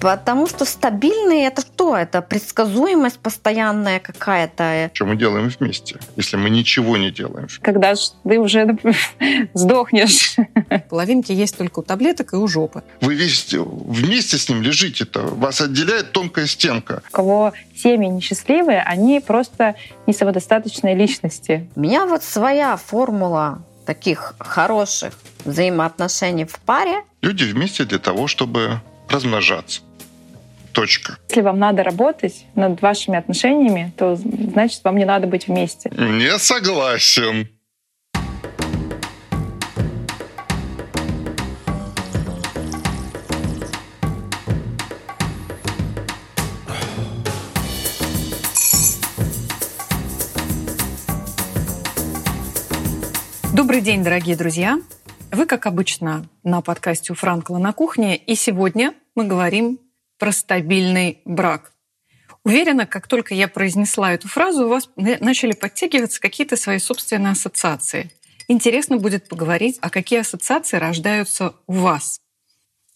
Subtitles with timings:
[0.00, 1.96] Потому что стабильный это что?
[1.96, 4.90] Это предсказуемость постоянная какая-то.
[4.94, 7.48] Что мы делаем вместе, если мы ничего не делаем?
[7.60, 7.94] Когда
[8.24, 8.78] ты уже
[9.54, 10.36] сдохнешь.
[10.88, 12.82] Половинки есть только у таблеток и у жопы.
[13.00, 15.20] Вы весь вместе с ним лежите-то.
[15.22, 17.02] Вас отделяет тонкая стенка.
[17.10, 19.74] У кого семьи несчастливые, они просто
[20.06, 21.68] не самодостаточные личности.
[21.76, 25.14] У меня вот своя формула таких хороших
[25.44, 27.02] взаимоотношений в паре.
[27.22, 29.82] Люди вместе для того, чтобы размножаться.
[30.72, 31.18] Точка.
[31.28, 35.90] Если вам надо работать над вашими отношениями, то значит вам не надо быть вместе.
[35.90, 37.48] Не согласен.
[53.52, 54.78] Добрый день, дорогие друзья!
[55.32, 59.78] Вы, как обычно, на подкасте у Франкла на кухне, и сегодня мы говорим
[60.20, 61.72] про стабильный брак.
[62.44, 68.12] Уверена, как только я произнесла эту фразу, у вас начали подтягиваться какие-то свои собственные ассоциации.
[68.46, 72.20] Интересно будет поговорить, а какие ассоциации рождаются у вас,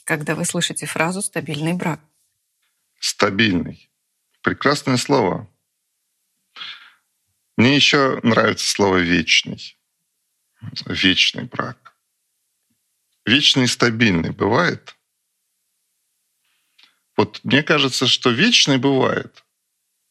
[0.04, 2.00] когда вы слышите фразу «стабильный брак».
[3.00, 3.90] Стабильный.
[4.42, 5.48] Прекрасное слово.
[7.56, 9.78] Мне еще нравится слово «вечный».
[10.86, 11.94] Вечный брак.
[13.26, 14.93] Вечный и стабильный бывает?
[17.16, 19.44] Вот мне кажется, что вечный бывает,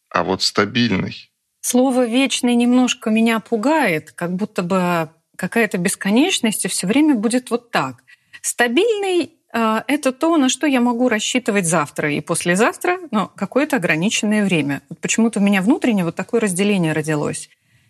[0.09, 1.31] а вот стабильный.
[1.61, 7.71] Слово вечный немножко меня пугает, как будто бы какая-то бесконечность и все время будет вот
[7.71, 8.03] так.
[8.41, 14.45] Стабильный э, это то, на что я могу рассчитывать завтра и послезавтра, но какое-то ограниченное
[14.45, 14.81] время.
[14.89, 17.49] Вот почему-то у меня внутренне вот такое разделение родилось.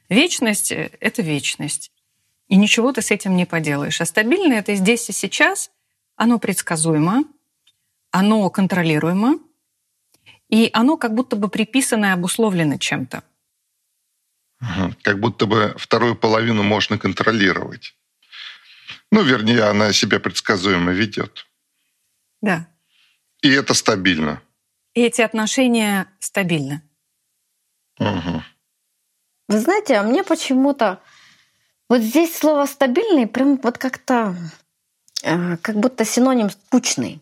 [0.09, 1.91] Вечность— это вечность.
[2.47, 4.00] И ничего ты с этим не поделаешь.
[4.02, 5.72] А стабильное— это здесь и сейчас,
[6.16, 7.23] оно предсказуемо,
[8.14, 9.39] оно контролируемо,
[10.47, 13.23] и оно как будто бы приписано и обусловлено чем-то.
[15.01, 17.96] Как будто бы вторую половину можно контролировать.
[19.12, 21.47] Ну, вернее, она себя предсказуемо ведет.
[22.41, 22.68] Да.
[23.41, 24.41] И это стабильно.
[24.94, 26.84] И эти отношения стабильны.
[28.00, 28.44] Угу.
[29.50, 31.02] Вы знаете, а мне почему-то
[31.90, 34.35] вот здесь слово стабильный прям вот как-то
[35.23, 37.22] э, как будто синоним скучный.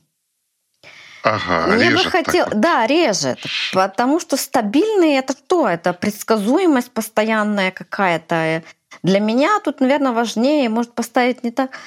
[1.24, 2.62] Ага, Мне режет бы хотел, так вот.
[2.62, 3.40] да, режет,
[3.74, 5.68] потому что стабильный это что?
[5.68, 8.64] Это предсказуемость постоянная какая-то.
[9.04, 11.78] Для меня тут, наверное, важнее, может поставить не так,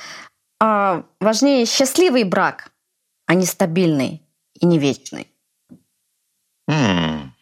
[0.60, 2.70] а важнее счастливый брак,
[3.26, 4.22] а не стабильный
[4.60, 5.28] и не вечный.
[6.68, 7.34] М,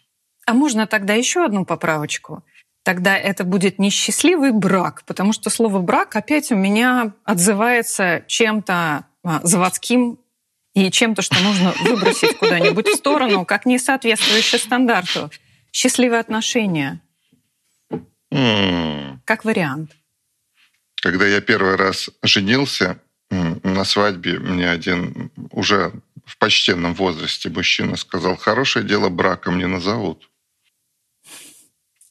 [0.46, 2.42] А можно тогда еще одну поправочку?
[2.84, 9.40] Тогда это будет несчастливый брак, потому что слово брак опять у меня отзывается чем-то а,
[9.44, 10.18] заводским
[10.74, 15.30] и чем-то, что нужно выбросить куда-нибудь в сторону, как не соответствующее стандарту.
[15.72, 17.00] Счастливые отношения,
[19.24, 19.96] как вариант.
[20.96, 23.00] Когда я первый раз женился,
[23.30, 25.92] на свадьбе мне один уже
[26.24, 30.30] в почтенном возрасте мужчина сказал, хорошее дело браком не назовут.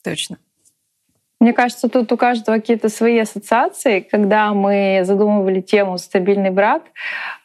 [0.03, 0.37] Точно.
[1.41, 4.01] Мне кажется, тут у каждого какие-то свои ассоциации.
[4.01, 6.83] Когда мы задумывали тему «стабильный брак»,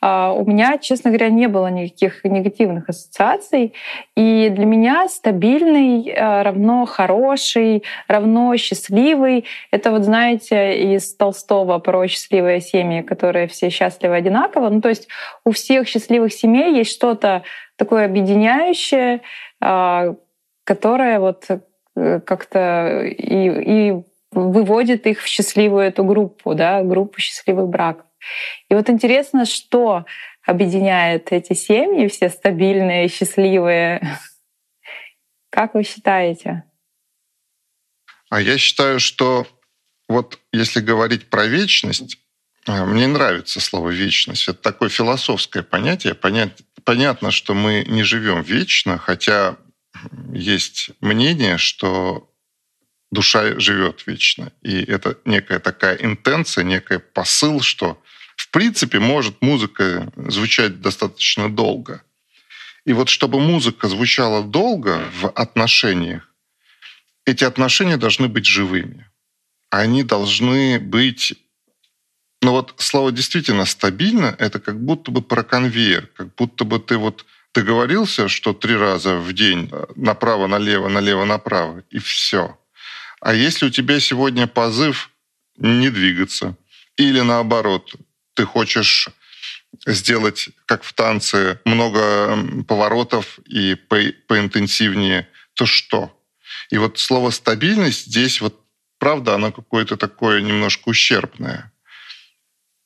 [0.03, 3.73] а, у меня, честно говоря, не было никаких негативных ассоциаций.
[4.15, 9.47] И для меня стабильный а, равно хороший, равно счастливый.
[9.71, 14.69] Это вот, знаете, из Толстого про счастливые семьи, которые все счастливы одинаково.
[14.69, 15.09] Ну, то есть
[15.47, 17.45] у всех счастливых семей есть что-то
[17.77, 19.23] такое объединяющее,
[19.59, 20.17] а,
[20.65, 21.47] которое вот
[21.97, 24.03] как-то и, и
[24.33, 28.07] выводит их в счастливую эту группу, да, группу счастливых браков.
[28.69, 30.05] И вот интересно, что
[30.45, 34.19] объединяет эти семьи, все стабильные, счастливые.
[35.51, 36.65] Как вы считаете?
[38.29, 39.47] А я считаю, что
[40.09, 42.19] вот если говорить про вечность,
[42.67, 44.49] э, мне нравится слово вечность.
[44.49, 46.15] Это такое философское понятие.
[46.15, 49.57] Понят- Понятно, что мы не живем вечно, хотя
[50.33, 52.31] есть мнение, что
[53.11, 54.53] душа живет вечно.
[54.63, 58.03] И это некая такая интенция, некий посыл, что
[58.37, 62.03] в принципе может музыка звучать достаточно долго.
[62.85, 66.33] И вот чтобы музыка звучала долго в отношениях,
[67.25, 69.11] эти отношения должны быть живыми.
[69.71, 71.35] Они должны быть...
[72.43, 76.97] Ну вот слово действительно стабильно, это как будто бы про конвейер, как будто бы ты
[76.97, 77.25] вот
[77.57, 82.59] договорился, что три раза в день э, направо-налево, налево-направо, и все.
[83.21, 85.11] А если у тебя сегодня позыв
[85.57, 86.55] не двигаться,
[86.99, 87.95] или наоборот,
[88.35, 89.09] ты хочешь
[89.87, 92.37] сделать, как в танце, много
[92.69, 93.97] поворотов и по
[94.29, 96.13] поинтенсивнее, то что?
[96.69, 98.61] И вот слово «стабильность» здесь вот,
[98.99, 101.73] правда, оно какое-то такое немножко ущербное.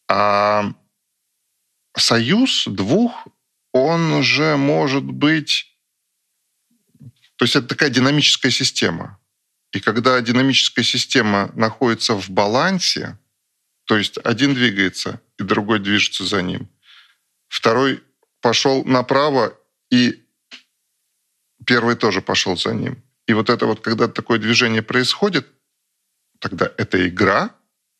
[0.09, 0.73] А
[1.97, 3.27] союз двух,
[3.73, 5.67] он уже может быть...
[7.37, 9.19] То есть это такая динамическая система.
[9.73, 13.19] И когда динамическая система находится в балансе,
[13.85, 16.69] то есть один двигается, и другой движется за ним,
[17.49, 18.03] второй
[18.41, 19.57] пошел направо,
[19.91, 20.23] и
[21.65, 23.03] первый тоже пошел за ним.
[23.27, 25.47] И вот это вот, когда такое движение происходит,
[26.41, 27.55] тогда это игра,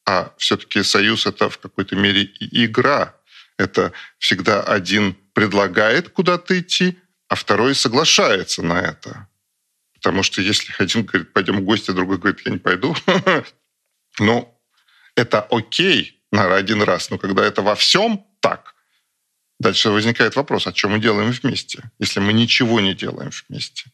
[0.07, 3.15] а все-таки союз это в какой-то мере игра.
[3.61, 6.99] Это всегда один предлагает куда-то идти,
[7.29, 9.29] а второй соглашается на это.
[9.93, 12.97] Потому что если один говорит, пойдем в гости, а другой говорит, я не пойду,
[14.19, 14.59] ну,
[15.15, 18.75] это окей на один раз, но когда это во всем так,
[19.59, 23.91] дальше возникает вопрос, а что мы делаем вместе, если мы ничего не делаем вместе.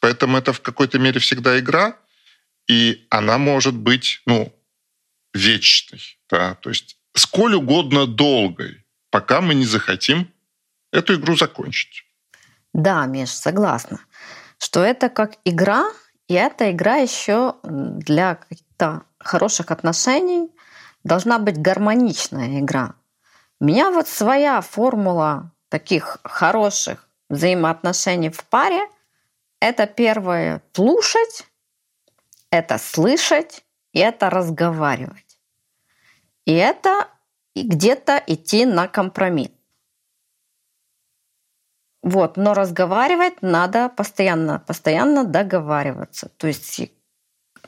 [0.00, 1.96] Поэтому это в какой-то мере всегда игра,
[2.66, 4.52] и она может быть, ну,
[5.34, 10.32] вечной, да, то есть сколь угодно долгой, пока мы не захотим
[10.92, 12.04] эту игру закончить.
[12.72, 14.00] Да, Миш, согласна,
[14.58, 15.90] что это как игра,
[16.28, 20.50] и эта игра еще для каких-то хороших отношений
[21.02, 22.94] должна быть гармоничная игра.
[23.58, 28.80] У меня вот своя формула таких хороших взаимоотношений в паре–
[29.60, 31.46] это первое– слушать,
[32.50, 35.29] это слышать и это разговаривать.
[36.50, 37.06] И это
[37.54, 39.52] где-то идти на компромисс.
[42.02, 46.28] Вот, но разговаривать надо постоянно, постоянно договариваться.
[46.38, 46.90] То есть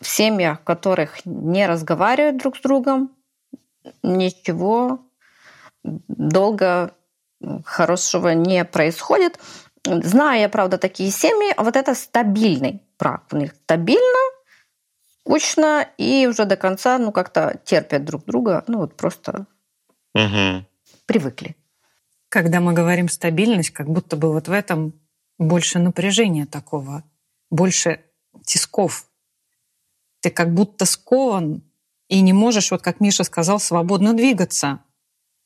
[0.01, 3.15] в семьях, в которых не разговаривают друг с другом,
[4.03, 5.07] ничего
[5.85, 6.93] долго
[7.65, 9.39] хорошего не происходит.
[9.85, 13.27] Знаю я, правда, такие семьи, а вот это стабильный брак.
[13.31, 14.42] У них стабильно,
[15.25, 19.47] скучно, и уже до конца, ну, как-то терпят друг друга, ну, вот просто
[20.15, 20.67] угу.
[21.07, 21.57] привыкли.
[22.29, 24.95] Когда мы говорим стабильность, как будто бы вот в этом
[25.39, 27.05] больше напряжения такого,
[27.51, 28.01] больше
[28.45, 29.07] тисков
[30.21, 31.63] ты как будто скован
[32.09, 34.85] и не можешь, вот как Миша сказал, свободно двигаться.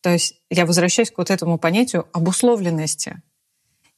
[0.02, 3.22] То есть я возвращаюсь к вот этому понятию обусловленности.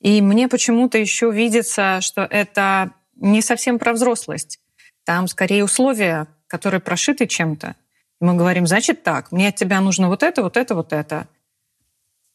[0.01, 4.61] И мне почему-то еще видится, что это не совсем про взрослость.
[5.09, 7.77] Там скорее условия, которые прошиты чем-то.
[8.21, 11.29] Мы говорим, значит так, мне от тебя нужно вот это, вот это, вот это.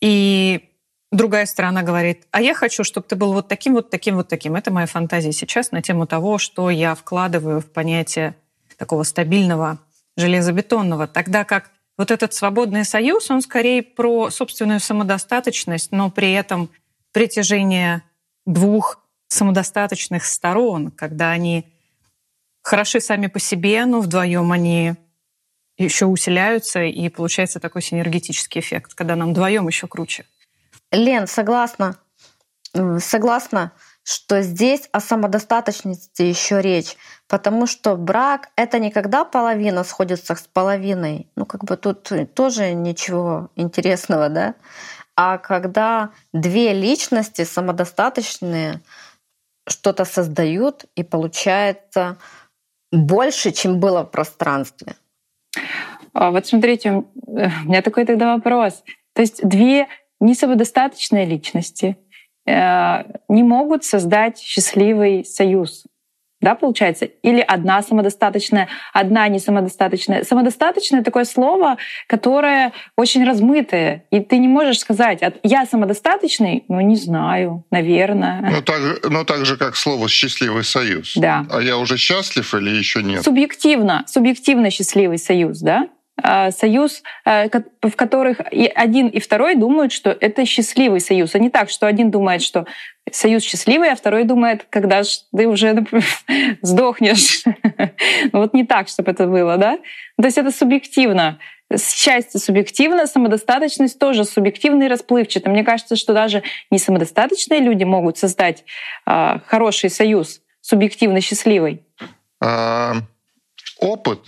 [0.01, 0.71] И
[1.11, 4.55] другая сторона говорит, а я хочу, чтобы ты был вот таким, вот таким, вот таким.
[4.55, 8.33] Это моя фантазия сейчас на тему того, что я вкладываю в понятие
[8.75, 9.77] такого стабильного
[10.17, 11.05] железобетонного.
[11.05, 16.71] Тогда как вот этот свободный союз, он скорее про собственную самодостаточность, но при этом
[17.11, 18.01] притяжение
[18.47, 21.72] двух самодостаточных сторон, когда они
[22.63, 24.95] хороши сами по себе, но вдвоем они
[25.77, 30.25] еще усиляются, и получается такой синергетический эффект, когда нам вдвоем еще круче.
[30.91, 31.97] Лен, согласна.
[32.99, 33.71] Согласна,
[34.03, 40.41] что здесь о самодостаточности еще речь, потому что брак— это не когда половина сходится с
[40.41, 44.55] половиной, ну как бы тут тоже ничего интересного, да,
[45.15, 48.81] а когда две личности самодостаточные
[49.67, 52.17] что-то создают, и получается
[52.93, 54.95] больше, чем было в пространстве.
[56.13, 57.03] А вот смотрите, у
[57.65, 58.83] меня такой тогда вопрос.
[59.13, 59.87] То есть две
[60.19, 61.97] не самодостаточные личности
[62.45, 65.85] э, не могут создать счастливый союз.
[66.43, 67.05] Да, получается?
[67.05, 70.25] Или одна самодостаточная, одна не самодостаточная.
[70.25, 74.03] Самодостаточное такое слово, которое очень размытое.
[74.11, 78.41] И ты не можешь сказать, я самодостаточный, ну не знаю, наверное.
[78.51, 81.13] Ну так, ну так же, как слово «счастливый союз».
[81.15, 81.45] Да.
[81.49, 83.23] А я уже счастлив или еще нет?
[83.23, 85.87] Субъективно, субъективно счастливый союз, да?
[86.21, 87.47] А, союз, а,
[87.81, 91.87] в которых и один и второй думают, что это счастливый союз, а не так, что
[91.87, 92.67] один думает, что
[93.11, 95.85] союз счастливый, а второй думает, когда же ты уже
[96.61, 97.43] сдохнешь.
[98.31, 99.79] вот не так, чтобы это было, да?
[100.17, 101.39] То есть это субъективно.
[101.75, 105.49] Счастье субъективно, самодостаточность тоже субъективно и расплывчато.
[105.49, 108.63] Мне кажется, что даже не самодостаточные люди могут создать
[109.07, 111.81] э, хороший союз, субъективно счастливый.
[112.39, 112.97] А,
[113.79, 114.19] опыт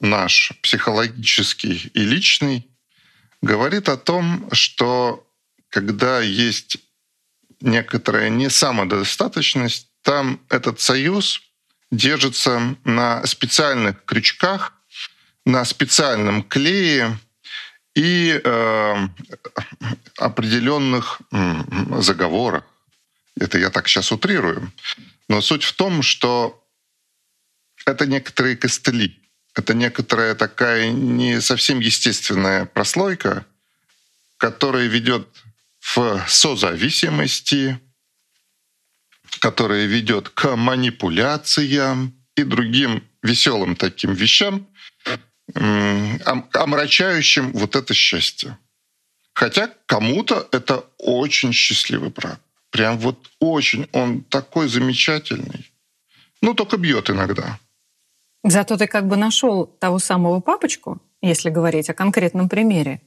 [0.00, 2.68] наш психологический и личный,
[3.42, 5.26] говорит о том, что
[5.68, 6.78] когда есть
[7.60, 11.42] некоторая несамодостаточность, там этот союз
[11.90, 14.72] держится на специальных крючках,
[15.44, 17.18] на специальном клее,
[17.98, 19.08] и э,
[20.18, 21.20] определенных
[21.98, 22.62] заговорах.
[23.40, 24.72] Это я так сейчас утрирую.
[25.28, 26.64] Но суть в том, что
[27.86, 29.20] это некоторые костыли.
[29.58, 33.44] Это некоторая такая не совсем естественная прослойка,
[34.36, 35.26] которая ведет
[35.80, 37.80] в созависимости,
[39.40, 44.64] которая ведет к манипуляциям и другим веселым таким вещам,
[45.54, 48.56] омрачающим вот это счастье.
[49.34, 52.38] Хотя кому-то это очень счастливый брак.
[52.70, 53.88] Прям вот очень.
[53.90, 55.68] Он такой замечательный.
[56.42, 57.58] Ну, только бьет иногда.
[58.44, 63.00] Зато ты как бы нашел того самого папочку, если говорить о конкретном примере,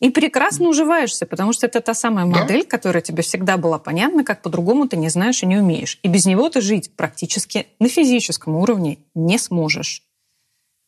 [0.00, 2.68] и прекрасно уживаешься, потому что это та самая модель, да?
[2.68, 5.98] которая тебе всегда была понятна, как по-другому ты не знаешь и не умеешь.
[6.02, 10.02] И без него ты жить практически на физическом уровне не сможешь.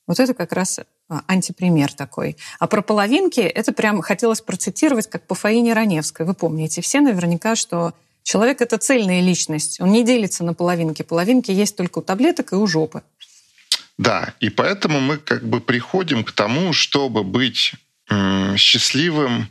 [0.07, 2.37] Вот это как раз а, антипример такой.
[2.59, 6.27] А про половинки это прям хотелось процитировать, как по Фаине Раневской.
[6.27, 9.81] Вы помните все наверняка, что человек— это цельная личность.
[9.81, 11.03] Он не делится на половинки.
[11.03, 13.03] Половинки есть только у таблеток и у жопы.
[13.99, 17.73] Да, и поэтому мы как бы приходим к тому, чтобы быть
[18.57, 19.49] счастливым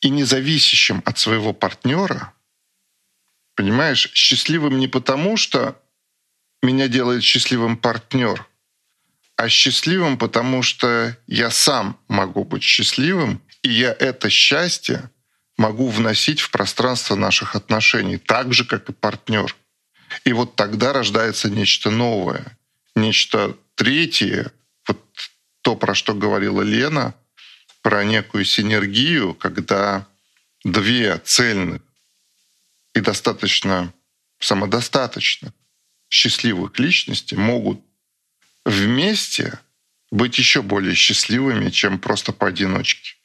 [0.00, 2.32] и независящим от своего партнера,
[3.54, 5.80] понимаешь, счастливым не потому, что
[6.62, 8.46] меня делает счастливым партнер,
[9.36, 15.10] а счастливым, потому что я сам могу быть счастливым, и я это счастье
[15.56, 19.54] могу вносить в пространство наших отношений, так же, как и партнер.
[20.24, 22.58] И вот тогда рождается нечто новое,
[22.94, 24.52] нечто третье,
[24.86, 25.00] вот
[25.62, 27.14] то, про что говорила Лена,
[27.82, 30.06] про некую синергию, когда
[30.64, 31.82] две цельных
[32.94, 33.92] и достаточно
[34.40, 35.52] самодостаточных
[36.10, 37.80] счастливых личностей могут
[38.64, 39.58] вместе
[40.10, 43.16] быть еще более счастливыми, чем просто поодиночке.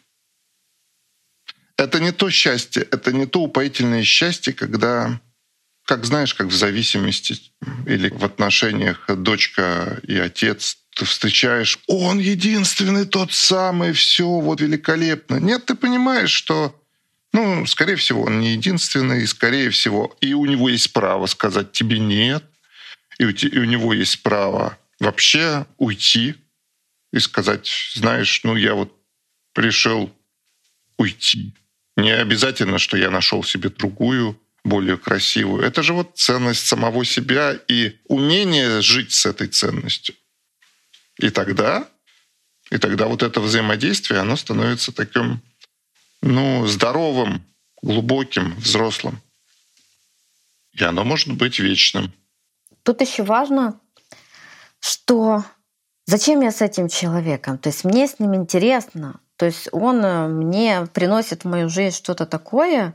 [1.77, 5.19] Это не то счастье, это не то упоительное счастье, когда,
[5.85, 7.35] как знаешь, как в зависимости
[7.85, 15.37] или в отношениях дочка и отец, ты встречаешь, он единственный, тот самый, все вот великолепно.
[15.37, 16.79] Нет, ты понимаешь, что,
[17.33, 21.71] ну, скорее всего, он не единственный, и скорее всего, и у него есть право сказать
[21.71, 22.43] тебе нет,
[23.17, 26.35] и у, и у него есть право вообще уйти
[27.11, 28.93] и сказать, знаешь, ну, я вот
[29.55, 30.15] решил
[30.97, 31.53] уйти.
[31.95, 35.63] Не обязательно, что я нашел себе другую, более красивую.
[35.63, 40.15] Это же вот ценность самого себя и умение жить с этой ценностью.
[41.19, 41.87] И тогда,
[42.71, 45.41] и тогда вот это взаимодействие, оно становится таким,
[46.21, 47.45] ну, здоровым,
[47.81, 49.21] глубоким, взрослым.
[50.73, 52.11] И оно может быть вечным.
[52.83, 53.79] Тут еще важно,
[54.79, 55.43] что
[56.05, 57.57] зачем я с этим человеком?
[57.57, 59.19] То есть мне с ним интересно.
[59.37, 62.93] То есть он э, мне приносит в мою жизнь что-то такое,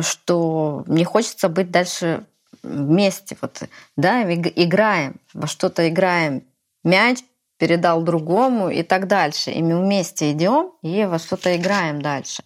[0.00, 2.24] что мне хочется быть дальше
[2.62, 3.36] вместе.
[3.40, 3.62] Вот,
[3.96, 6.42] да, играем, во что-то играем.
[6.82, 7.18] Мяч
[7.58, 9.50] передал другому и так дальше.
[9.50, 12.42] И мы вместе идем и во что-то играем дальше.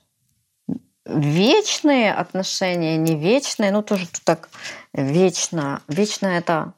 [1.06, 4.50] Вечные отношения, не вечные, ну тоже тут так
[4.92, 5.80] вечно.
[5.88, 6.74] Вечно это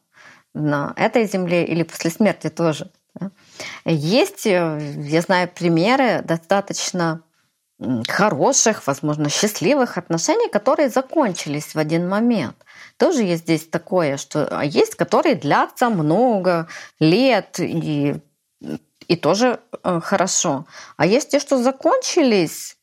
[0.54, 2.90] на этой земле или после смерти тоже.
[3.84, 7.22] Есть, э, я знаю, примеры достаточно
[8.08, 12.56] хороших, возможно, счастливых отношений, которые закончились в один момент.
[12.98, 18.16] Тоже есть здесь такое, что а есть, которые длятся много лет и,
[19.08, 20.66] и тоже э, хорошо.
[20.96, 22.76] А есть те, что закончились,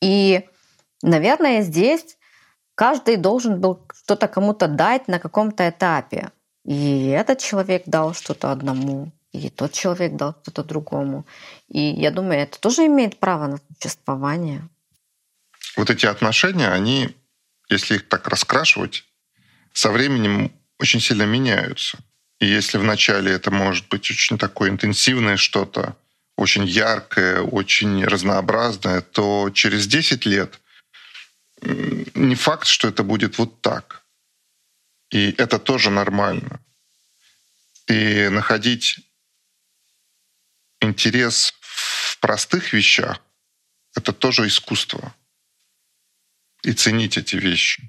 [0.00, 0.48] и,
[1.02, 2.16] наверное, здесь
[2.76, 6.30] каждый должен был что-то кому-то дать на каком-то этапе.
[6.64, 11.26] И этот человек дал что-то одному, и тот человек дал что-то другому.
[11.68, 14.68] И я думаю, это тоже имеет право на существование.
[15.76, 17.14] Вот эти отношения, они,
[17.68, 19.04] если их так раскрашивать,
[19.72, 21.98] со временем очень сильно меняются.
[22.40, 25.96] И если вначале это может быть очень такое интенсивное что-то,
[26.36, 30.60] очень яркое, очень разнообразное, то через 10 лет
[31.62, 34.04] не факт, что это будет вот так.
[35.10, 36.60] И это тоже нормально.
[37.88, 39.00] И находить
[40.80, 43.20] интерес в простых вещах—
[43.96, 45.14] это тоже искусство.
[46.62, 47.88] И ценить эти вещи.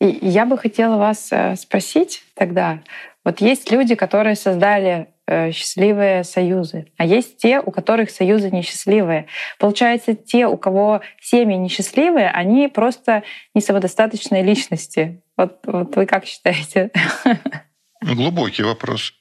[0.00, 2.82] И я бы хотела вас э, спросить тогда,
[3.22, 9.26] вот есть люди, которые создали э, счастливые союзы, а есть те, у которых союзы несчастливые.
[9.58, 13.22] Получается, те, у кого семьи несчастливые, они просто
[13.54, 15.22] не самодостаточные личности.
[15.36, 16.90] Вот, вот вы как считаете?
[18.00, 19.12] Глубокий вопрос.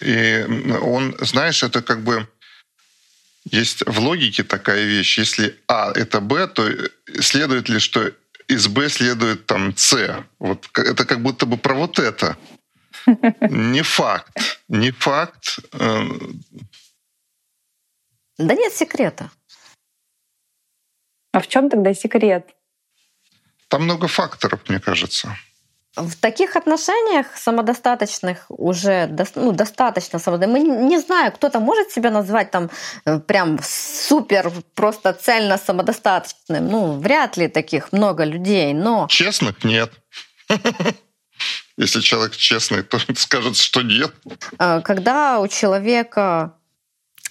[0.00, 0.44] И
[0.82, 2.28] он, знаешь, это как бы
[3.44, 5.18] Есть в логике такая вещь.
[5.18, 6.68] Если А— это Б, то
[7.20, 8.12] следует ли, что
[8.48, 10.24] из Б следует там С?
[10.38, 12.36] Вот это как будто бы про вот это.
[13.50, 14.60] Не факт.
[14.68, 15.60] Не факт.
[15.72, 16.08] Э,
[18.38, 19.30] да нет секрета.
[21.32, 22.54] А в чем тогда секрет?
[23.68, 25.36] Там много факторов, мне кажется.
[25.96, 30.52] В таких отношениях самодостаточных уже ну, достаточно самодостаточных.
[30.52, 32.70] Мы не знаю, кто-то может себя назвать там
[33.06, 36.68] э, прям супер, просто цельно самодостаточным.
[36.68, 39.06] Ну, вряд ли таких много людей, но...
[39.08, 39.90] Честных нет.
[41.78, 44.12] Если человек честный, то скажет, что нет.
[44.58, 46.52] Э, когда у человека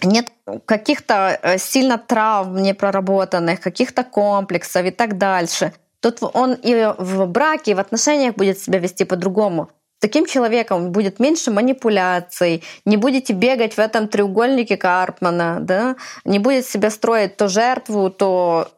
[0.01, 0.31] нет
[0.65, 5.71] каких-то э, сильно травм непроработанных, каких-то комплексов и так дальше–
[6.05, 9.71] Тут он и в браке, и в отношениях будет себя вести по-другому.
[9.99, 15.95] Таким человеком будет меньше манипуляций, не будете бегать в этом треугольнике Карпмана, да?
[16.23, 18.71] не будет себя строить то жертву, то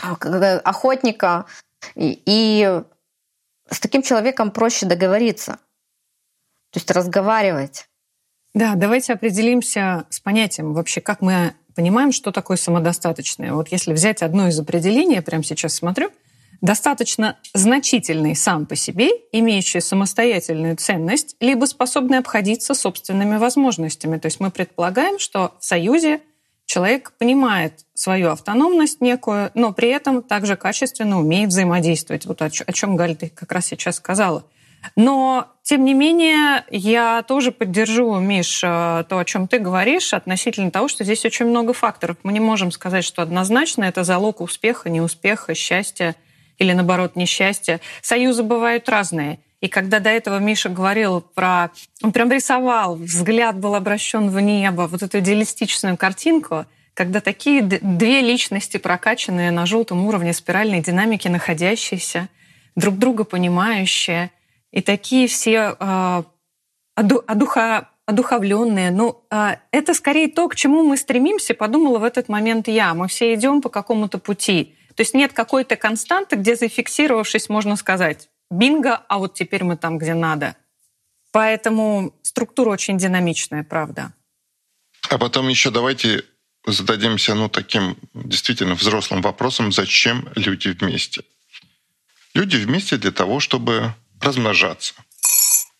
[0.00, 1.46] охотника.
[1.96, 2.80] И, и
[3.68, 5.54] с таким человеком проще договориться,
[6.70, 7.88] то есть разговаривать.
[8.54, 13.52] Да, давайте определимся с понятием вообще, как мы понимаем, что такое самодостаточное.
[13.52, 16.10] Вот если взять одно из определений, я прямо сейчас смотрю,
[16.60, 24.18] достаточно значительный сам по себе, имеющий самостоятельную ценность, либо способный обходиться собственными возможностями.
[24.18, 26.20] То есть мы предполагаем, что в союзе
[26.66, 32.26] человек понимает свою автономность некую, но при этом также качественно умеет взаимодействовать.
[32.26, 34.44] Вот о чем Галя ты как раз сейчас сказала–
[34.96, 40.70] но, тем не менее, я тоже поддержу, Миш, э, то, о чем ты говоришь, относительно
[40.70, 42.16] того, что здесь очень много факторов.
[42.22, 46.14] Мы не можем сказать, что однозначно это залог успеха, неуспеха, счастья
[46.58, 47.80] или, наоборот, несчастья.
[48.02, 49.38] Союзы бывают разные.
[49.60, 51.70] И когда до этого Миша говорил про...
[52.02, 58.20] Он прям рисовал, взгляд был обращен в небо, вот эту идеалистичную картинку, когда такие две
[58.20, 62.28] личности, прокачанные на желтом уровне спиральной динамики, находящиеся,
[62.76, 64.30] друг друга понимающие,
[64.72, 66.22] и такие все э,
[66.94, 68.90] одуха, одуховленные.
[68.90, 72.94] Ну, э, это скорее то, к чему мы стремимся, подумала в этот момент я.
[72.94, 74.74] Мы все идем по какому-то пути.
[74.94, 79.98] То есть нет какой-то константы, где зафиксировавшись, можно сказать, бинго, а вот теперь мы там,
[79.98, 80.56] где надо.
[81.32, 84.12] Поэтому структура очень динамичная, правда.
[85.08, 86.24] А потом еще давайте
[86.66, 91.22] зададимся ну, таким действительно взрослым вопросом, зачем люди вместе.
[92.34, 94.94] Люди вместе для того, чтобы размножаться.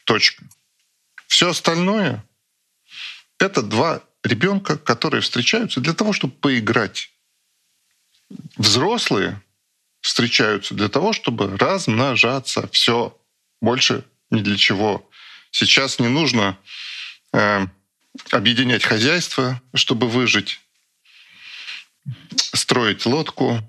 [0.05, 0.45] Точка.
[1.27, 2.25] Все остальное—
[3.39, 7.11] это два ребенка, которые встречаются для того, чтобы поиграть.
[8.57, 9.43] Взрослые
[10.01, 12.69] встречаются для того, чтобы размножаться.
[12.69, 13.17] Все.
[13.61, 15.09] Больше ни для чего.
[15.51, 16.59] Сейчас не нужно
[17.33, 17.67] э,
[18.31, 20.61] объединять хозяйство, чтобы выжить,
[22.37, 23.61] строить лодку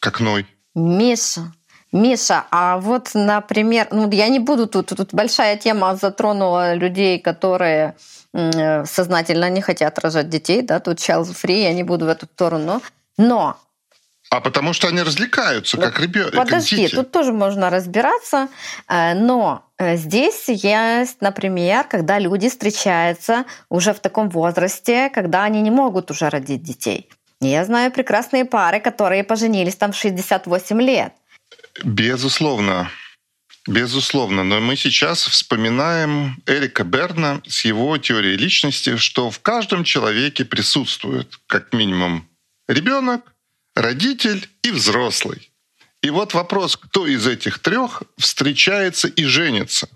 [0.00, 0.46] как Ной.
[0.74, 1.52] Миша,
[1.92, 7.94] Миша, а вот, например, ну я не буду тут, тут большая тема затронула людей, которые
[8.32, 12.80] сознательно не хотят рожать детей, да, тут child free, я не буду в эту сторону,
[13.18, 13.56] но
[14.30, 16.36] а потому что они развлекаются, как ребенок.
[16.36, 16.94] Подожди, дети.
[16.94, 18.46] тут тоже можно разбираться.
[18.86, 25.60] Э, но э, здесь есть, например, когда люди встречаются уже в таком возрасте, когда они
[25.62, 27.10] не могут уже родить детей.
[27.40, 31.12] Я знаю прекрасные пары, которые поженились там в 68 лет.
[31.84, 32.90] Безусловно.
[33.66, 40.44] Безусловно, но мы сейчас вспоминаем Эрика Берна с его теорией личности, что в каждом человеке
[40.44, 42.26] присутствует как минимум
[42.68, 43.34] ребенок,
[43.74, 45.50] родитель и взрослый.
[46.02, 49.88] И вот вопрос, кто из этих трех встречается и женится?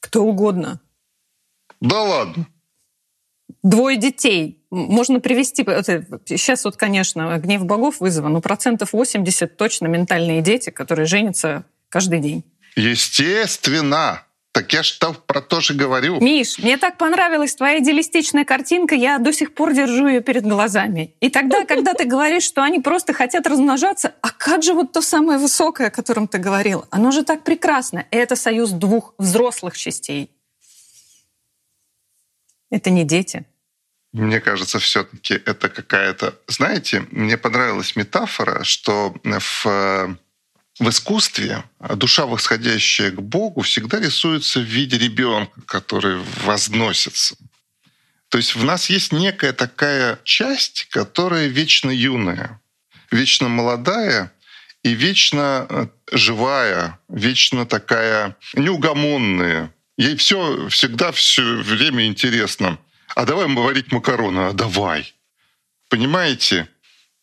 [0.00, 0.80] Кто угодно.
[1.80, 2.46] Да ладно.
[3.62, 4.61] Двое детей.
[4.72, 5.64] Можно привести...
[5.64, 12.20] Сейчас вот, конечно, гнев богов вызван, но процентов 80 точно ментальные дети, которые женятся каждый
[12.20, 12.42] день.
[12.74, 14.22] Естественно.
[14.52, 16.20] Так я что про то же говорю.
[16.20, 21.14] Миш, мне так понравилась твоя идеалистичная картинка, я до сих пор держу ее перед глазами.
[21.20, 25.02] И тогда, когда ты говоришь, что они просто хотят размножаться, а как же вот то
[25.02, 26.86] самое высокое, о котором ты говорил?
[26.90, 28.06] Оно же так прекрасно.
[28.10, 30.30] И это союз двух взрослых частей.
[32.70, 33.44] Это не дети.
[34.12, 36.38] Мне кажется, все-таки это какая-то...
[36.46, 41.64] Знаете, мне понравилась метафора, что в, в искусстве
[41.96, 47.36] душа, восходящая к Богу, всегда рисуется в виде ребенка, который возносится.
[48.28, 52.60] То есть в нас есть некая такая часть, которая вечно юная,
[53.10, 54.32] вечно молодая
[54.82, 62.78] и вечно э, живая, вечно такая неугомонная, Ей все всегда все время интересно.
[63.14, 65.14] А давай варить макароны, а давай.
[65.88, 66.68] Понимаете?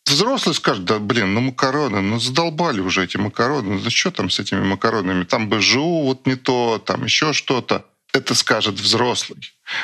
[0.05, 4.39] Взрослый скажет, да блин, ну макароны, ну задолбали уже эти макароны, ну что там с
[4.39, 5.23] этими макаронами?
[5.23, 7.85] Там БЖУ вот не то, там еще что-то.
[8.11, 9.39] Это скажет взрослый.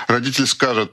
[0.08, 0.92] Родитель скажет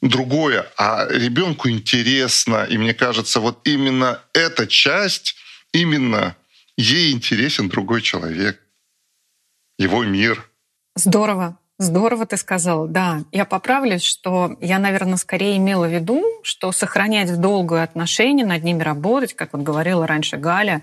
[0.00, 2.64] другое, а ребенку интересно.
[2.64, 5.36] И мне кажется, вот именно эта часть,
[5.72, 6.36] именно
[6.76, 8.60] ей интересен другой человек,
[9.78, 10.48] его мир.
[10.94, 11.58] Здорово.
[11.82, 13.24] Здорово ты сказал, да.
[13.32, 18.62] Я поправлюсь, что я, наверное, скорее имела в виду, что сохранять в долгую отношения, над
[18.62, 20.82] ними работать, как вот говорила раньше Галя,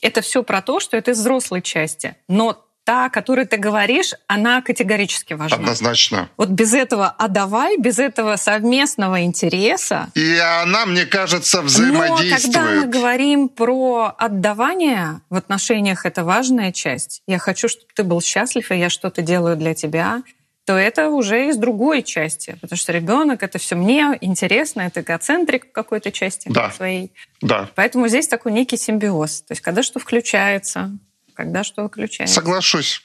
[0.00, 2.14] это все про то, что это из взрослой части.
[2.28, 5.58] Но та, о которой ты говоришь, она категорически важна.
[5.58, 6.30] Однозначно.
[6.38, 10.08] Вот без этого «а давай», без этого совместного интереса...
[10.14, 12.32] И она, мне кажется, взаимодействует.
[12.32, 17.20] Но когда мы говорим про отдавание в отношениях, это важная часть.
[17.26, 20.22] Я хочу, чтобы ты был счастлив, и я что-то делаю для тебя
[20.64, 25.68] то это уже из другой части, потому что ребенок это все мне интересно, это эгоцентрик
[25.68, 26.70] в какой-то части да.
[26.72, 27.10] своей.
[27.40, 27.70] Да.
[27.74, 29.40] Поэтому здесь такой некий симбиоз.
[29.40, 30.98] То есть когда что включается,
[31.38, 32.34] когда что выключается.
[32.34, 33.00] Соглашусь.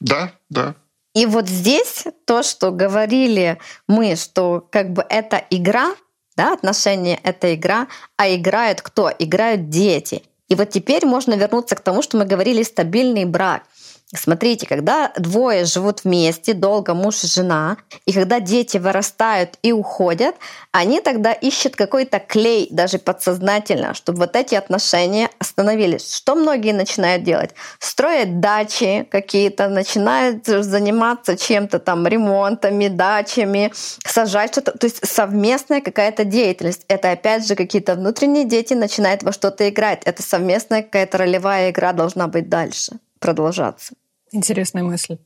[0.00, 0.74] Да, да.
[1.14, 5.94] И вот здесь то, что говорили мы, что как бы это игра,
[6.36, 7.86] да, отношения— это игра,
[8.16, 9.12] а играют кто?
[9.18, 10.22] Играют дети.
[10.48, 13.64] И вот теперь можно вернуться к тому, что мы говорили стабильный брак—
[14.14, 20.36] Смотрите, когда двое живут вместе, долго муж и жена, и когда дети вырастают и уходят,
[20.70, 26.14] они тогда ищут какой-то клей, даже подсознательно, чтобы вот эти отношения остановились.
[26.14, 27.50] Что многие начинают делать?
[27.80, 33.72] Строят дачи какие-то, начинают заниматься чем-то там, ремонтами, дачами,
[34.04, 34.78] сажать что-то.
[34.78, 36.84] То есть совместная какая-то деятельность.
[36.86, 40.02] Это опять же какие-то внутренние дети начинают во что-то играть.
[40.04, 43.94] Это совместная какая-то ролевая игра должна быть дальше продолжаться.
[44.32, 45.18] Интересная мысль.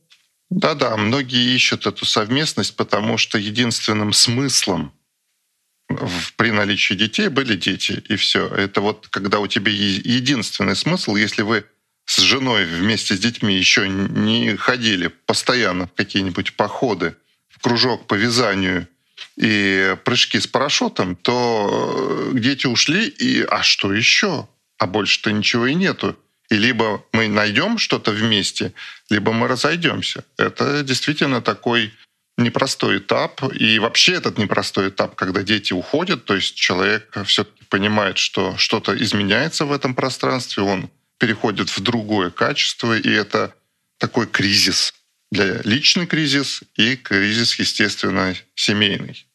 [0.49, 4.93] Да-да, многие ищут эту совместность, потому что единственным смыслом
[6.37, 8.47] при наличии детей были дети, и все.
[8.47, 11.65] Это вот когда у тебя единственный смысл, если вы
[12.05, 17.15] с женой вместе с детьми еще не ходили постоянно в какие-нибудь походы,
[17.47, 18.87] в кружок по вязанию
[19.37, 24.47] и прыжки с парашютом, то дети ушли, и а что еще?
[24.77, 26.17] А больше-то ничего и нету.
[26.51, 28.73] И либо мы найдем что-то вместе,
[29.09, 30.25] либо мы разойдемся.
[30.37, 31.93] Это действительно такой
[32.37, 33.41] непростой этап.
[33.53, 39.01] И вообще этот непростой этап, когда дети уходят, то есть человек все-таки понимает, что что-то
[39.01, 43.55] изменяется в этом пространстве, он переходит в другое качество, и это
[43.97, 44.93] такой кризис
[45.31, 49.25] для личный кризис и кризис, естественно, семейный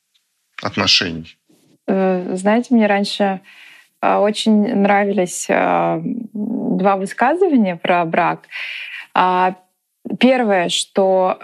[0.61, 1.39] отношений.
[1.87, 3.41] Э, знаете, мне раньше
[4.03, 6.01] очень нравились а,
[6.33, 8.49] два высказывания про брак.
[9.15, 9.55] А,
[10.19, 11.39] первое, что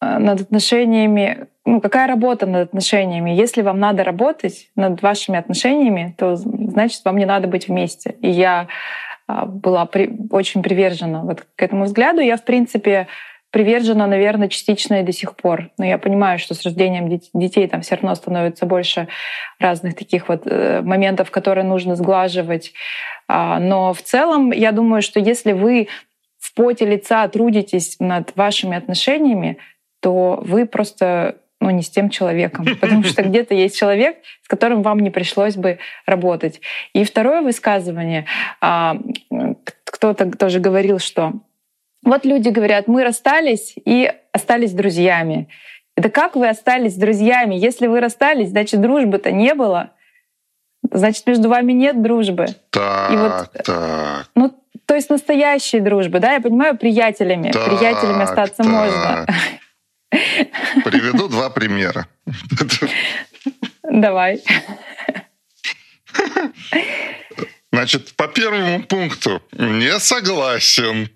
[0.00, 3.30] над отношениями, ну какая работа над отношениями?
[3.30, 8.14] Если вам надо работать над вашими отношениями, то значит вам не надо быть вместе.
[8.20, 8.68] И я
[9.26, 12.20] была при, очень привержена вот к этому взгляду.
[12.20, 13.08] Я, в принципе,
[13.50, 15.70] привержена, наверное, частично и до сих пор.
[15.78, 19.08] Но я понимаю, что с рождением детей там все равно становится больше
[19.58, 22.72] разных таких вот э, моментов, которые нужно сглаживать.
[23.26, 25.88] А, но в целом, я думаю, что если вы
[26.38, 29.58] в поте лица трудитесь над вашими отношениями,
[30.00, 34.82] то вы просто ну, не с тем человеком, потому что где-то есть человек, с которым
[34.82, 36.60] вам не пришлось бы работать.
[36.92, 38.26] И второе высказывание,
[38.60, 38.98] а,
[39.84, 41.32] кто-то тоже говорил, что
[42.08, 45.48] вот люди говорят, мы расстались и остались друзьями.
[45.94, 47.54] Это как вы остались друзьями?
[47.54, 49.90] Если вы расстались, значит, дружбы-то не было.
[50.90, 52.46] Значит, между вами нет дружбы.
[52.70, 54.30] Так, и вот, так.
[54.34, 57.50] Ну, то есть настоящей дружбы, да, я понимаю, приятелями.
[57.50, 58.66] Так, приятелями остаться так.
[58.66, 59.26] можно.
[60.84, 62.06] Приведу два примера.
[63.82, 64.42] Давай.
[67.70, 71.10] Значит, по первому пункту не согласен.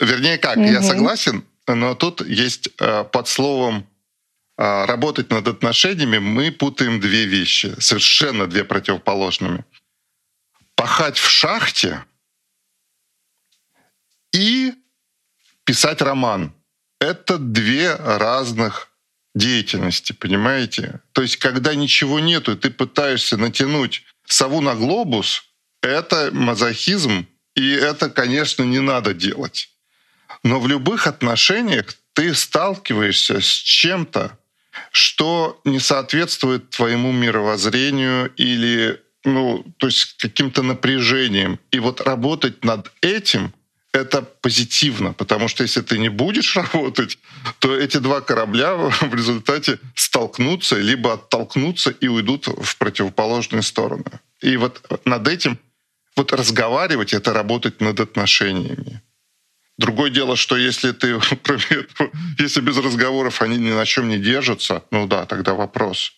[0.00, 0.66] Вернее, как, угу.
[0.66, 3.86] я согласен, но тут есть э, под словом
[4.56, 9.64] э, работать над отношениями мы путаем две вещи, совершенно две противоположными.
[10.74, 12.04] Пахать в шахте
[14.32, 14.74] и
[15.64, 16.52] писать роман.
[17.00, 18.88] Это две разных
[19.34, 21.00] деятельности, понимаете?
[21.12, 25.44] То есть, когда ничего нету, и ты пытаешься натянуть сову на глобус,
[25.82, 29.70] это мазохизм, и это, конечно, не надо делать.
[30.48, 34.38] Но в любых отношениях ты сталкиваешься с чем-то,
[34.92, 41.58] что не соответствует твоему мировоззрению или ну, то есть каким-то напряжением.
[41.70, 43.52] И вот работать над этим—
[43.92, 47.18] это позитивно, потому что если ты не будешь работать,
[47.58, 54.20] то эти два корабля в результате столкнутся, либо оттолкнутся и уйдут в противоположные стороны.
[54.40, 55.58] И вот над этим
[56.16, 59.02] вот разговаривать— это работать над отношениями.
[59.78, 61.08] Другое дело, что если ты,
[62.38, 66.12] если без разговоров они ни на чем не держатся, ну да, тогда вопрос.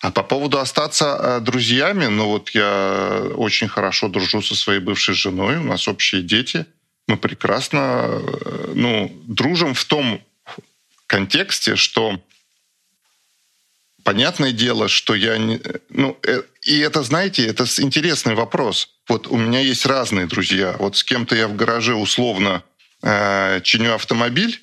[0.00, 5.14] А по поводу остаться э, друзьями, ну вот я очень хорошо дружу со своей бывшей
[5.14, 6.66] женой, у нас общие дети,
[7.06, 10.22] мы прекрасно, э, ну, дружим в том
[11.06, 12.20] контексте, что
[14.04, 15.60] понятное дело, что я не...
[15.88, 18.88] Ну, э, и это, знаете, это интересный вопрос.
[19.10, 20.76] Вот у меня есть разные друзья.
[20.78, 22.62] Вот с кем-то я в гараже условно
[23.02, 24.62] э, чиню автомобиль.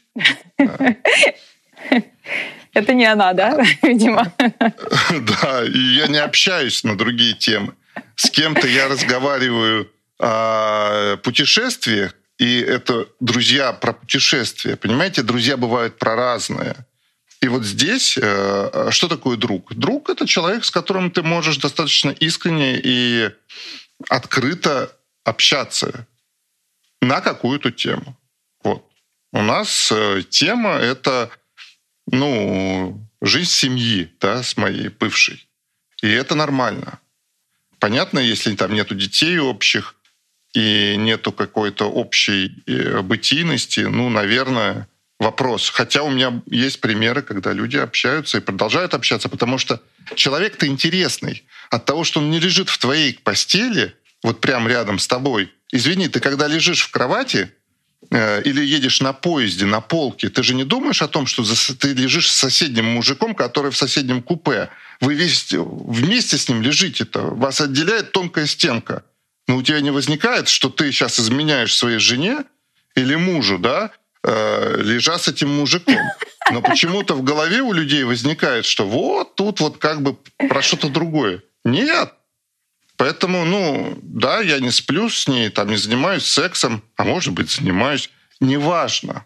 [2.73, 4.31] Это не она, да, видимо?
[4.39, 7.73] Да, и я не общаюсь на другие темы.
[8.15, 14.77] С кем-то я разговариваю о путешествиях, и это друзья про путешествия.
[14.77, 16.87] Понимаете, друзья бывают про разное.
[17.41, 19.75] И вот здесь э, что такое друг?
[19.75, 23.29] Друг— это человек, с которым ты можешь достаточно искренне и
[24.09, 26.07] открыто общаться
[27.01, 28.17] на какую-то тему.
[28.63, 28.85] Вот.
[29.33, 31.29] У нас э, тема— это
[32.11, 35.47] ну, жизнь семьи, да, с моей бывшей.
[36.01, 36.99] И это нормально.
[37.79, 39.95] Понятно, если там нету детей общих
[40.53, 44.87] и нету какой-то общей э, бытийности, ну, наверное,
[45.19, 45.69] вопрос.
[45.69, 49.81] Хотя у меня есть примеры, когда люди общаются и продолжают общаться, потому что
[50.15, 51.43] человек-то интересный.
[51.69, 55.51] От того, что он не лежит в твоей постели, вот прямо рядом с тобой.
[55.71, 57.51] Извини, ты когда лежишь в кровати,
[58.09, 61.93] Э, или едешь на поезде, на полке, ты же не думаешь о том, что ты
[61.93, 64.69] лежишь с соседним мужиком, который в соседнем купе.
[65.01, 67.21] Вы весь, вместе с ним лежите-то.
[67.21, 69.03] Вас отделяет тонкая стенка.
[69.47, 72.43] Но у тебя не возникает, что ты сейчас изменяешь своей жене
[72.95, 73.91] или мужу, да,
[74.27, 75.97] э, лежа с этим мужиком.
[76.51, 80.15] Но почему-то в голове у людей возникает, что вот тут вот как бы
[80.49, 81.41] про что-то другое.
[81.65, 82.13] Нет,
[82.97, 87.51] Поэтому, ну, да, я не сплю с ней, там не занимаюсь сексом, а может быть,
[87.51, 88.09] занимаюсь.
[88.39, 89.25] Неважно.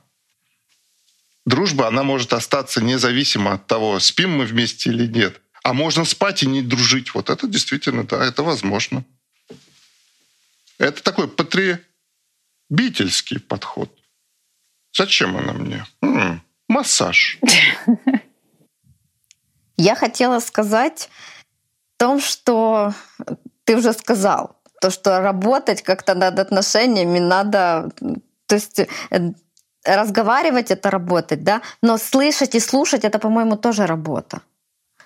[1.45, 5.41] Дружба, она может остаться независимо от того, спим мы вместе или нет.
[5.63, 7.13] А можно спать и не дружить.
[7.13, 9.05] Вот это действительно, да, это возможно.
[10.77, 13.89] Это такой потребительский подход.
[14.93, 15.85] Зачем она мне?
[16.01, 17.39] М-м, массаж.
[19.77, 21.09] Я хотела сказать
[21.97, 22.93] о том, что
[23.63, 27.91] ты уже сказал, то, что работать как-то над отношениями надо,
[28.47, 28.87] то есть э,
[29.85, 34.41] разговаривать это работать, да, но слышать и слушать это, по-моему, тоже работа,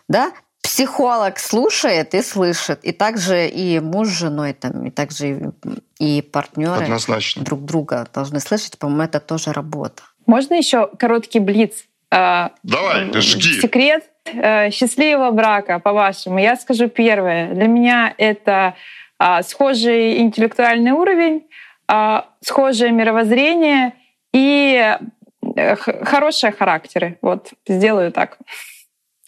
[0.08, 0.32] да.
[0.66, 5.54] Психолог слушает и слышит, и также и муж с женой, там, и также
[6.00, 7.44] и, партнеры Однозначно.
[7.44, 10.04] друг друга должны слышать, по-моему, это тоже работа.
[10.26, 11.86] Можно еще короткий блиц?
[12.12, 13.62] А, Давай, жги.
[13.62, 16.40] Секрет Э, счастливого брака, по-вашему?
[16.40, 17.54] Я скажу первое.
[17.54, 18.76] Для меня это
[19.20, 21.48] а, схожий интеллектуальный уровень,
[21.88, 23.94] а, схожее мировоззрение
[24.34, 24.98] и
[25.56, 27.18] э, хорошие характеры.
[27.22, 28.40] Вот, сделаю так.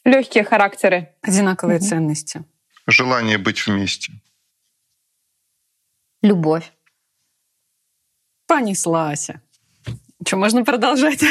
[0.08, 1.10] Легкие характеры.
[1.22, 1.86] Одинаковые угу.
[1.86, 2.46] ценности.
[2.88, 4.14] Желание быть вместе.
[6.22, 6.72] Любовь.
[8.48, 9.32] Понеслась.
[10.26, 11.22] Что, можно продолжать?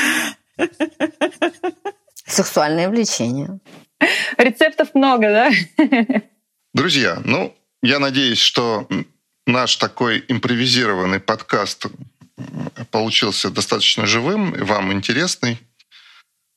[2.26, 3.60] Сексуальное влечение.
[4.36, 6.22] Рецептов много, да?
[6.74, 8.86] Друзья, ну, я надеюсь, что
[9.46, 11.86] наш такой импровизированный подкаст
[12.90, 15.58] получился достаточно живым, вам интересный.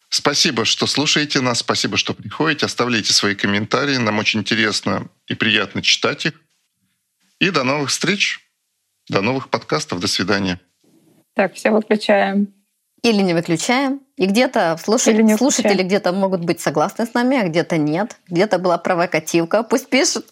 [0.09, 5.81] Спасибо, что слушаете нас, спасибо, что приходите, оставляйте свои комментарии, нам очень интересно и приятно
[5.83, 6.33] читать их.
[7.39, 8.39] И до новых встреч,
[9.07, 10.59] до новых подкастов, до свидания.
[11.35, 12.53] Так, все выключаем.
[13.03, 14.01] Или не выключаем.
[14.17, 18.17] И где-то слушатели, слушатели где-то могут быть согласны с нами, а где-то нет.
[18.27, 19.63] Где-то была провокативка.
[19.63, 20.25] Пусть пишут.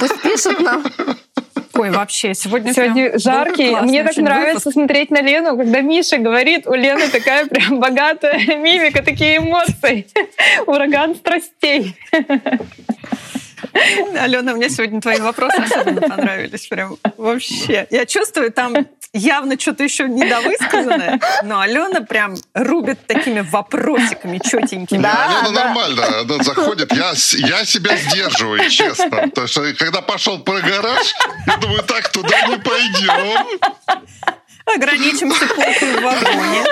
[0.00, 0.86] Пусть пишут нам.
[1.78, 3.74] Ой, вообще, сегодня Сегодня жаркий.
[3.82, 4.72] Мне так нравится выпуск.
[4.72, 10.06] смотреть на Лену, когда Миша говорит, у Лены такая прям богатая мимика, такие эмоции.
[10.66, 11.94] Ураган страстей.
[14.18, 16.66] Алена, мне сегодня твои вопросы особенно понравились.
[16.66, 17.86] Прям вообще.
[17.90, 25.02] Я чувствую, там явно что-то еще недовысказанное, но Алена прям рубит такими вопросиками четенькими.
[25.02, 25.64] Да, Алена да.
[25.64, 26.92] нормально, она заходит.
[26.92, 27.12] Я,
[27.48, 29.30] я себя сдерживаю, честно.
[29.30, 31.14] То что когда пошел про гараж,
[31.46, 33.58] я думаю, так, туда не пойдем.
[34.74, 36.64] Ограничимся полкой в вагоне.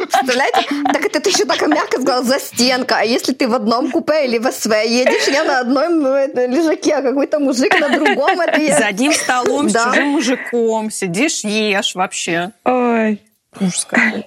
[0.00, 0.66] Представляете?
[0.92, 2.98] Так это ты еще так мягко сказал, за стенка.
[2.98, 6.94] А если ты в одном купе или в СВ едешь, я на одном э, лежаке,
[6.96, 8.40] а какой-то мужик на другом.
[8.40, 8.78] Это я...
[8.78, 9.80] За одним столом да.
[9.80, 12.52] с чужим мужиком сидишь, ешь вообще.
[12.64, 13.20] Ой.
[13.88, 14.26] Какой.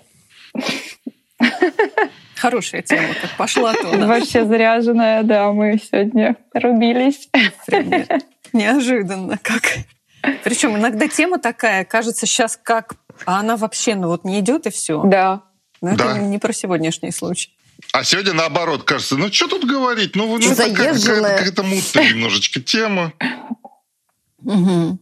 [2.35, 3.87] Хорошая тема, как пошла то.
[3.87, 7.29] Вообще заряженная, да, мы сегодня рубились.
[8.53, 9.63] Неожиданно как.
[10.43, 14.69] Причем иногда тема такая, кажется, сейчас как, а она вообще ну вот не идет и
[14.69, 15.01] все.
[15.03, 15.43] Да.
[15.81, 16.11] Но да.
[16.11, 17.51] это не про сегодняшний случай.
[17.93, 20.15] А сегодня наоборот кажется, ну что тут говорить?
[20.15, 23.13] Ну, ну такая какая-то, какая-то мутная немножечко тема.
[24.43, 24.99] Угу.